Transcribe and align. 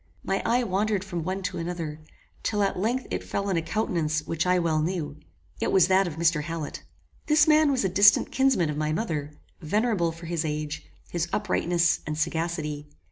My 0.23 0.41
eye 0.43 0.63
wandered 0.63 1.03
from 1.03 1.21
one 1.23 1.43
to 1.43 1.59
another, 1.59 1.99
till 2.41 2.63
at 2.63 2.75
length 2.79 3.05
it 3.11 3.23
fell 3.23 3.49
on 3.49 3.55
a 3.55 3.61
countenance 3.61 4.25
which 4.25 4.47
I 4.47 4.57
well 4.57 4.81
knew. 4.81 5.15
It 5.59 5.71
was 5.71 5.89
that 5.89 6.07
of 6.07 6.15
Mr. 6.15 6.41
Hallet. 6.41 6.81
This 7.27 7.47
man 7.47 7.69
was 7.71 7.85
a 7.85 7.87
distant 7.89 8.31
kinsman 8.31 8.71
of 8.71 8.77
my 8.77 8.91
mother, 8.93 9.37
venerable 9.61 10.11
for 10.11 10.25
his 10.25 10.43
age, 10.43 10.87
his 11.11 11.27
uprightness, 11.31 11.99
and 12.07 12.17
sagacity. 12.17 12.87